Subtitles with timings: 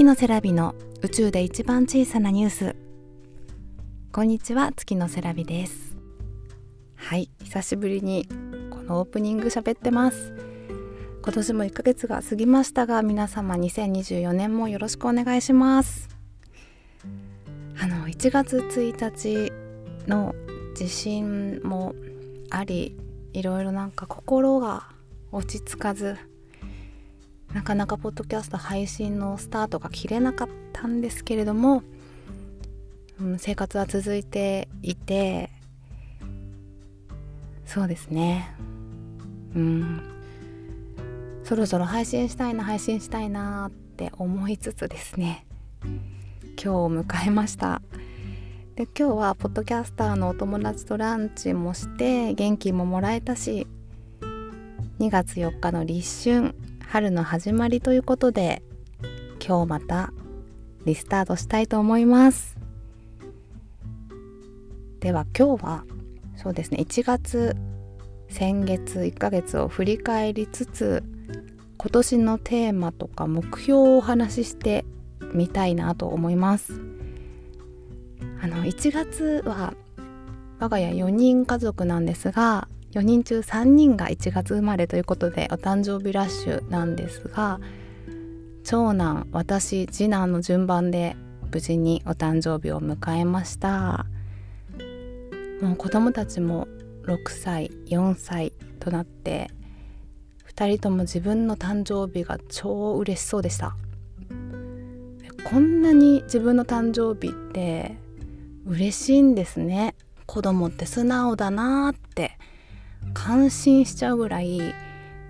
[0.00, 2.76] 月のセラビの宇宙で一番小さなニュース。
[4.12, 5.94] こんにちは月のセラビです。
[6.94, 8.26] はい久しぶりに
[8.70, 10.32] このオープニング喋ってます。
[11.22, 16.08] 今年も1ヶ月が過ぎましたが皆様2024年もよろしくお願いします。
[17.78, 19.52] あの1月1日
[20.08, 20.34] の
[20.74, 21.94] 地震も
[22.48, 22.96] あり
[23.34, 24.88] いろいろなんか心が
[25.30, 26.16] 落ち着かず
[27.54, 31.82] なかなかポッドキャスト配信のスタートが切れなかったんですけれども、
[33.20, 35.50] うん、生活は続いていて
[37.70, 38.52] そうですね。
[39.54, 40.02] うん。
[41.44, 45.46] そろそろ配信したいな配信したいなって思いつつですね。
[45.82, 47.80] 今日を迎えました。
[48.74, 53.66] で今日はポッドキャスターのお友達とランチもして元気ももらえたし
[54.98, 56.54] 2月4日の立春
[56.90, 58.64] 春の始まりということで
[59.38, 60.12] 今日また
[60.84, 62.56] リスタートしたいと思います。
[64.98, 65.84] では今日は
[66.34, 67.54] そうですね1月
[68.28, 71.04] 先月1ヶ月を振り返りつつ
[71.78, 74.84] 今年のテーマとか目標をお話しして
[75.32, 76.80] みたいなと思います。
[78.42, 79.74] あの1月は
[80.58, 87.60] 我が家4人家族なんですが4人中3人が1月生まれということでお誕生日ラッシュなんですが
[88.64, 91.16] 長男私次男の順番で
[91.52, 94.06] 無事にお誕生日を迎えました。
[95.60, 96.68] もう子供たちも
[97.04, 99.50] 6歳4歳となって
[100.54, 103.76] 2人とも自分の誕生日が超嬉しそうでした。
[105.44, 107.96] こんなに自分の誕生日って
[108.66, 109.94] 嬉しいんですね。
[110.26, 112.38] 子供って素直だなーって
[113.14, 114.60] 感心しちゃうぐらい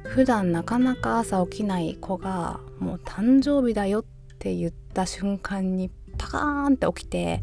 [0.05, 4.05] 普段なかなか朝起きない子がもう誕生日だよっ
[4.39, 7.43] て言った瞬間にパカーンって起きて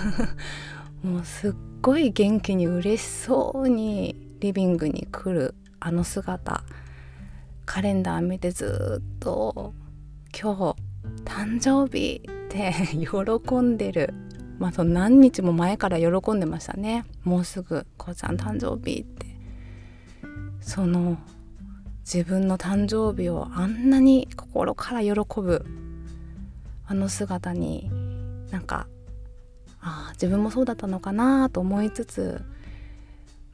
[1.02, 6.64] もうすっごい元気に嬉しそうにリビングに来るあの姿。
[7.64, 9.74] カレンダー見てずっと
[10.40, 10.76] 今日
[11.24, 14.14] 誕生日って 喜んでる。
[14.58, 17.04] まあその何日も前から喜んでましたね。
[17.24, 19.35] もうすぐ「こうちゃん誕生日」って。
[20.66, 21.16] その
[22.04, 25.64] 自分の誕生日をあんなに心から喜ぶ
[26.86, 27.88] あの姿に
[28.50, 28.88] なんか
[29.80, 32.42] あ自分もそうだったのかなと思いつつ、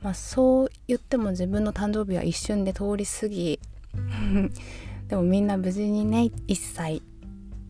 [0.00, 3.60] まあ、そう言っても自分の誕生日は一瞬で通り過ぎ
[5.08, 7.02] でもみんな無事にね1歳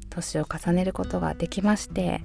[0.09, 2.22] 年を重ねることができまして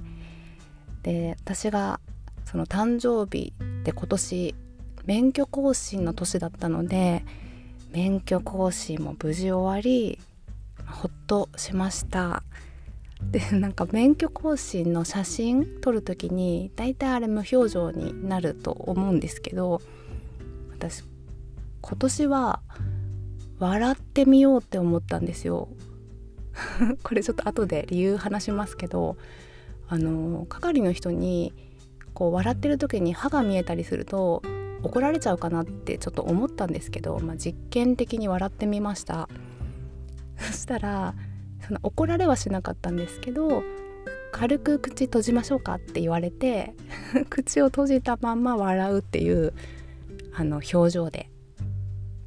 [1.02, 1.98] で私が
[2.44, 3.52] その誕生日
[3.82, 4.54] で今年
[5.08, 7.24] 免許更新の年だったので
[7.92, 10.18] 免許更新も無事終わり
[10.86, 12.42] ほっとしました。
[13.22, 19.80] でなんか免許更新の写真撮る時に大体あれ無表情になると思うんですけど
[20.70, 21.02] 私
[21.80, 22.60] 今年は
[23.58, 25.68] 笑ってみようって思ったんですよ。
[27.02, 29.16] これちょっと後で理由話しますけど
[29.88, 31.54] あの係の人に
[32.12, 34.42] こう笑ってる時に歯が見えたりすると
[34.82, 39.28] 怒られちゃうかなってちょっと思ったんですけど、まあ、実験的に笑ってみました。
[40.38, 41.14] そしたら
[41.66, 43.64] その怒られはしなかったんですけど
[44.30, 46.74] 軽く口閉じましょうかって言われて
[47.28, 49.52] 口を閉じたまんま笑うっていう
[50.32, 51.28] あの表情で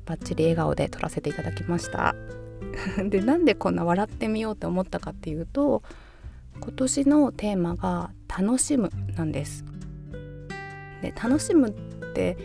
[0.05, 2.15] バッチリ笑顔で撮らせていただきました。
[3.09, 5.83] でなんでこんな笑ってみようって思ったかっていうと
[6.59, 9.65] 今年のテーマが「楽しむ」なんです。
[11.01, 11.71] で楽しむっ
[12.13, 12.37] て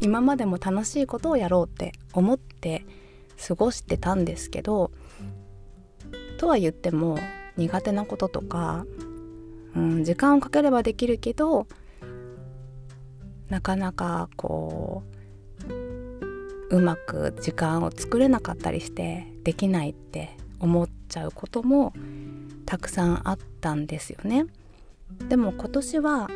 [0.00, 2.84] 今までも楽しいことをやろうって思って
[3.46, 4.90] 過ごしてたんですけど
[6.38, 7.18] とは言っても
[7.56, 8.86] 苦手なこととか、
[9.76, 11.66] うん、時間をかければできるけど
[13.50, 15.02] なかなかこ
[16.70, 21.92] ううまく時間を作れなかったりしてできないって思っちゃうことも
[22.64, 24.46] たくさんあったんですよね。
[25.28, 26.30] でも今年は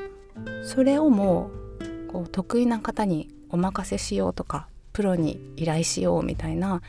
[0.64, 1.50] それをも
[1.81, 6.82] うこう得意な方にお任せしようとかプロに依頼しようみたいな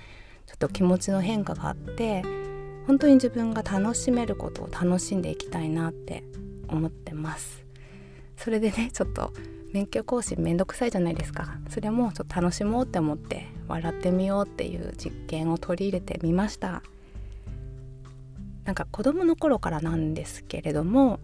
[0.45, 2.24] ちょっと気持ちの変化があって
[2.88, 6.24] 本当に自分が楽しめることを楽しんでいきたいなって
[6.68, 7.63] 思ってます。
[8.38, 9.33] それでねちょっと
[9.74, 11.57] 免許更新めんどくさいじゃないですか。
[11.69, 16.83] それもちょっと楽しもうって思って笑ってみようっていう実験を取り入れてみました。
[18.65, 21.19] なんか子供の頃からなんですけれども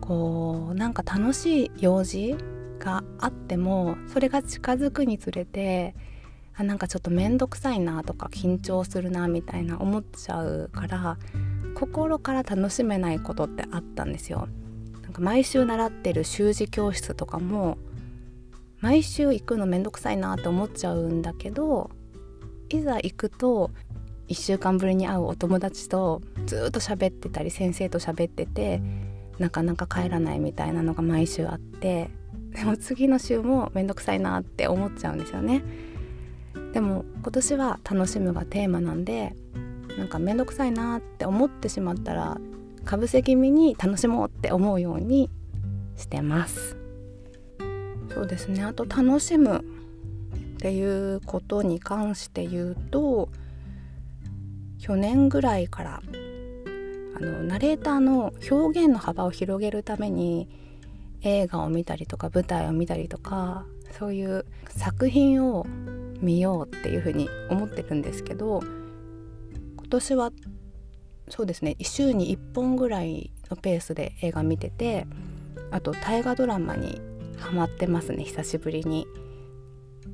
[0.00, 2.36] こうなんか楽しい用事
[2.78, 5.94] があってもそれが近づくにつれて
[6.56, 11.18] あなんかちょっと面倒くさいなとか緊張するなみたいな思っちゃうから
[11.74, 14.48] 心から楽しめないことってあったんですよ。
[15.02, 17.76] なんか毎週習ってる習字教室とかも
[18.80, 21.90] 毎週行くのめんどくさいなって思っちゃうんだけど
[22.68, 23.70] いざ行くと
[24.28, 28.80] 1週間ぶりに会うお友達とずっと喋ってたり先生と喋ってて
[29.38, 32.10] なかなか帰らないみたいなのが毎週あって
[32.52, 35.62] でも次の週もめんどくさいなって思っちゃうんですよね。
[36.72, 39.34] でも今年は楽しむがテーマなんで
[39.96, 42.38] なんか面倒くさいなって思ってしまったら
[42.84, 45.30] かぶせ気味に楽しもうって思うように
[45.96, 46.76] してます
[48.12, 53.28] そうですねあと楽しむっていうことに関して言うと
[54.78, 56.02] 去年ぐらいから
[57.16, 60.48] あのナレーターの表現の幅を広げるために
[61.22, 63.64] 映画を見たりとか舞台を見たりとか
[63.98, 65.66] そういう作品を
[66.20, 68.60] 見ようっていうふうに思ってるんですけど
[69.76, 70.32] 今年は
[71.28, 75.06] そうですね週に1本ぐらいのペースで映画見てて
[75.70, 77.00] あと大河ドラマに
[77.38, 79.06] ハマってますね久しぶりに。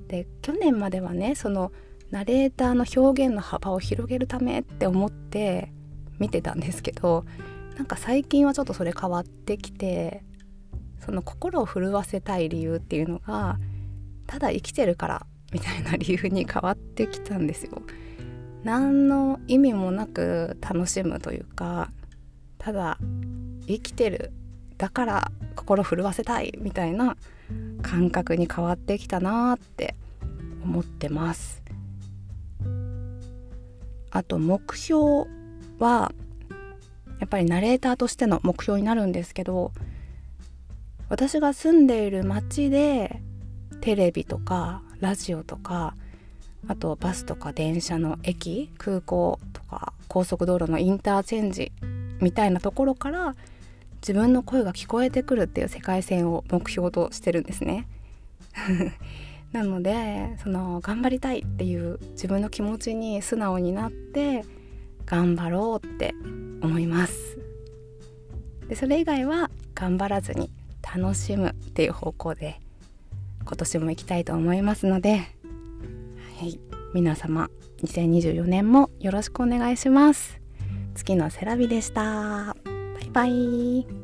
[0.06, 1.72] で去年まではねその
[2.10, 5.72] ナレーターの表現の幅を広げるためって思って
[6.20, 7.24] 見てたんですけど
[7.76, 10.22] なんか最近はちょっとそれ変わってきて
[11.04, 13.58] その心を震わせたい理由っていうのが
[14.26, 17.82] ただ生きてるからみたいな理由に変わってきたんですよ。
[18.62, 21.90] 何の意味もなく楽しむというか
[22.58, 22.98] ただ
[23.66, 24.32] 生きてる
[24.76, 27.16] だから心震わせたいみたいな
[27.82, 29.94] 感覚に変わってきたなって
[30.62, 31.62] 思ってます
[34.10, 35.26] あと目標
[35.80, 36.12] は
[37.18, 39.72] やっぱりナレーターとしての目標になるんですけど
[41.08, 43.20] 私が住んでいる町で
[43.80, 45.94] テレビとかラジオとか
[46.68, 51.72] あとバスとか電車の駅空港とか高速道路のインターチェンジ
[52.20, 53.34] みたいなところから
[54.02, 57.86] 自分の声が聞こえてくるっていう世界線を目標としてるんですね。
[59.52, 64.44] なのでその頑張りたいっていう自分の気持ちに素直になって
[65.06, 66.14] 頑張ろうって
[66.62, 67.38] 思います。
[68.68, 70.50] でそれ以外は頑張らずに
[70.82, 72.60] 楽しむっていう方向で
[73.44, 75.16] 今年も行きたいと思いますので、
[76.38, 76.60] はい、
[76.94, 77.50] 皆様
[77.82, 80.40] 2024年もよろしくお願いします。
[80.94, 82.54] 月のセラビでした。
[82.54, 82.54] バ
[83.02, 83.99] イバイ。